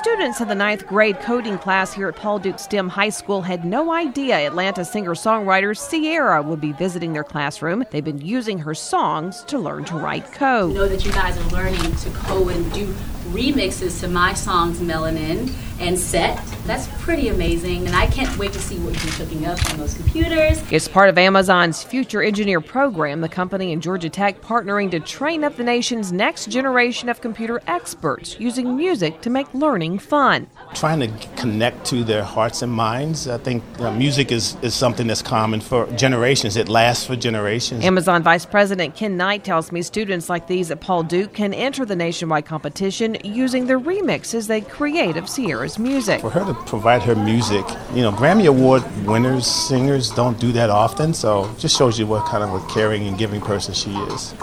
Students 0.00 0.40
in 0.40 0.48
the 0.48 0.54
ninth 0.54 0.86
grade 0.86 1.20
coding 1.20 1.58
class 1.58 1.92
here 1.92 2.08
at 2.08 2.16
Paul 2.16 2.38
Duke 2.38 2.58
STEM 2.58 2.88
High 2.88 3.10
School 3.10 3.42
had 3.42 3.66
no 3.66 3.92
idea 3.92 4.34
Atlanta 4.34 4.82
singer 4.82 5.10
songwriter 5.10 5.76
Ciara 5.76 6.40
would 6.40 6.58
be 6.58 6.72
visiting 6.72 7.12
their 7.12 7.22
classroom. 7.22 7.84
They've 7.90 8.02
been 8.02 8.22
using 8.22 8.60
her 8.60 8.74
songs 8.74 9.44
to 9.44 9.58
learn 9.58 9.84
to 9.84 9.96
write 9.96 10.32
code. 10.32 10.72
Know 10.72 10.88
that 10.88 11.04
you 11.04 11.12
guys 11.12 11.36
are 11.36 11.50
learning 11.50 11.94
to 11.96 12.10
code 12.12 12.50
and 12.50 12.72
do 12.72 12.96
remixes 13.32 14.00
to 14.00 14.08
my 14.08 14.34
songs 14.34 14.80
Melanin 14.80 15.52
and 15.80 15.98
Set. 15.98 16.36
That's 16.66 16.88
pretty 17.02 17.28
amazing, 17.28 17.86
and 17.86 17.96
I 17.96 18.06
can't 18.06 18.36
wait 18.36 18.52
to 18.52 18.58
see 18.60 18.78
what 18.78 19.02
you're 19.02 19.14
cooking 19.14 19.46
up 19.46 19.58
on 19.70 19.78
those 19.78 19.94
computers. 19.94 20.62
It's 20.70 20.86
part 20.86 21.08
of 21.08 21.16
Amazon's 21.16 21.82
Future 21.82 22.22
Engineer 22.22 22.60
program, 22.60 23.22
the 23.22 23.28
company 23.28 23.72
and 23.72 23.82
Georgia 23.82 24.10
Tech 24.10 24.42
partnering 24.42 24.90
to 24.90 25.00
train 25.00 25.42
up 25.42 25.56
the 25.56 25.64
nation's 25.64 26.12
next 26.12 26.50
generation 26.50 27.08
of 27.08 27.20
computer 27.20 27.62
experts 27.66 28.38
using 28.38 28.76
music 28.76 29.22
to 29.22 29.30
make 29.30 29.52
learning 29.54 29.98
fun. 29.98 30.46
Trying 30.74 31.00
to 31.00 31.26
connect 31.36 31.86
to 31.86 32.04
their 32.04 32.24
hearts 32.24 32.60
and 32.60 32.70
minds. 32.70 33.26
I 33.26 33.38
think 33.38 33.64
uh, 33.80 33.90
music 33.92 34.30
is, 34.30 34.56
is 34.62 34.74
something 34.74 35.06
that's 35.06 35.22
common 35.22 35.60
for 35.60 35.86
generations, 35.92 36.56
it 36.56 36.68
lasts 36.68 37.06
for 37.06 37.16
generations. 37.16 37.84
Amazon 37.84 38.22
Vice 38.22 38.44
President 38.44 38.94
Ken 38.94 39.16
Knight 39.16 39.44
tells 39.44 39.72
me 39.72 39.80
students 39.80 40.28
like 40.28 40.46
these 40.46 40.70
at 40.70 40.80
Paul 40.80 41.04
Duke 41.04 41.32
can 41.32 41.54
enter 41.54 41.86
the 41.86 41.96
nationwide 41.96 42.44
competition 42.44 43.16
using 43.24 43.66
the 43.66 43.74
remixes 43.74 44.46
they 44.46 44.60
create 44.60 45.16
of 45.16 45.28
Ciara's 45.28 45.78
music. 45.78 46.20
For 46.20 46.30
her 46.30 46.44
to 46.44 46.54
provide 46.64 47.02
her 47.02 47.14
music, 47.14 47.64
you 47.94 48.02
know, 48.02 48.12
Grammy 48.12 48.46
Award 48.46 48.82
winners, 49.06 49.46
singers 49.46 50.10
don't 50.10 50.38
do 50.38 50.52
that 50.52 50.70
often, 50.70 51.14
so 51.14 51.44
it 51.50 51.58
just 51.58 51.76
shows 51.76 51.98
you 51.98 52.06
what 52.06 52.26
kind 52.26 52.42
of 52.42 52.54
a 52.54 52.66
caring 52.72 53.06
and 53.06 53.18
giving 53.18 53.40
person 53.40 53.74
she 53.74 53.90
is. 53.90 54.34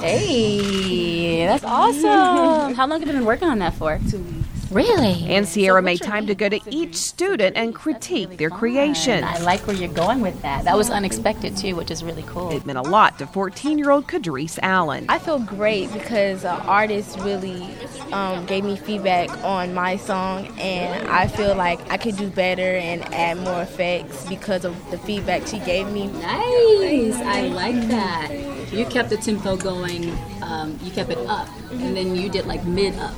Hey, 0.00 1.46
that's 1.46 1.64
awesome. 1.64 2.74
How 2.74 2.86
long 2.86 3.00
have 3.00 3.08
you 3.08 3.14
been 3.14 3.24
working 3.24 3.48
on 3.48 3.58
that 3.60 3.74
for? 3.74 3.98
Two 4.10 4.18
weeks. 4.18 4.45
Really? 4.70 5.24
And 5.28 5.46
Ciara 5.46 5.80
made 5.82 6.00
time 6.00 6.26
to 6.26 6.34
go 6.34 6.48
to 6.48 6.60
each 6.70 6.96
student 6.96 7.56
and 7.56 7.74
critique 7.74 8.36
their 8.36 8.50
creations. 8.50 9.24
I 9.24 9.38
like 9.38 9.66
where 9.66 9.76
you're 9.76 9.92
going 9.92 10.20
with 10.20 10.40
that. 10.42 10.64
That 10.64 10.76
was 10.76 10.90
unexpected 10.90 11.56
too, 11.56 11.76
which 11.76 11.90
is 11.90 12.02
really 12.02 12.24
cool. 12.24 12.50
It 12.50 12.66
meant 12.66 12.78
a 12.78 12.82
lot 12.82 13.18
to 13.18 13.26
14 13.26 13.78
year 13.78 13.90
old 13.90 14.06
Kadrice 14.06 14.58
Allen. 14.62 15.06
I 15.08 15.18
feel 15.18 15.38
great 15.38 15.92
because 15.92 16.44
uh, 16.44 16.62
artist 16.66 17.18
really 17.20 17.68
um, 18.12 18.44
gave 18.46 18.64
me 18.64 18.76
feedback 18.76 19.30
on 19.44 19.72
my 19.72 19.96
song, 19.96 20.46
and 20.58 21.08
I 21.08 21.28
feel 21.28 21.54
like 21.54 21.80
I 21.90 21.96
could 21.96 22.16
do 22.16 22.28
better 22.28 22.76
and 22.76 23.02
add 23.14 23.38
more 23.38 23.62
effects 23.62 24.26
because 24.28 24.64
of 24.64 24.74
the 24.90 24.98
feedback 24.98 25.46
she 25.46 25.58
gave 25.60 25.88
me. 25.90 26.08
Nice. 26.08 27.16
I 27.16 27.42
like 27.42 27.88
that. 27.88 28.45
You 28.72 28.84
kept 28.86 29.10
the 29.10 29.16
tempo 29.16 29.56
going. 29.56 30.10
Um, 30.42 30.78
you 30.82 30.90
kept 30.90 31.10
it 31.10 31.18
up, 31.26 31.48
and 31.70 31.96
then 31.96 32.16
you 32.16 32.28
did 32.28 32.46
like 32.46 32.64
mid 32.64 32.94
up, 32.98 33.14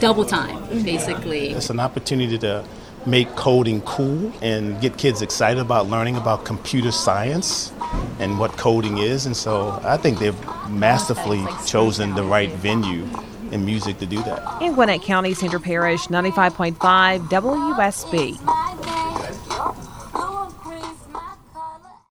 double 0.00 0.24
time, 0.24 0.82
basically. 0.82 1.50
It's 1.50 1.70
an 1.70 1.80
opportunity 1.80 2.38
to 2.38 2.64
make 3.06 3.28
coding 3.36 3.82
cool 3.82 4.32
and 4.42 4.80
get 4.80 4.96
kids 4.96 5.20
excited 5.22 5.60
about 5.60 5.88
learning 5.88 6.16
about 6.16 6.44
computer 6.44 6.90
science 6.90 7.72
and 8.18 8.38
what 8.38 8.52
coding 8.52 8.98
is. 8.98 9.26
And 9.26 9.36
so 9.36 9.78
I 9.84 9.96
think 9.96 10.18
they've 10.18 10.36
masterfully 10.68 11.44
chosen 11.66 12.14
the 12.14 12.24
right 12.24 12.50
venue 12.50 13.06
in 13.52 13.64
music 13.64 13.98
to 13.98 14.06
do 14.06 14.22
that. 14.22 14.62
In 14.62 14.74
Gwinnett 14.74 15.02
County, 15.02 15.34
Sandra 15.34 15.60
Parrish, 15.60 16.06
95.5 16.06 16.76
WSB. 17.28 18.63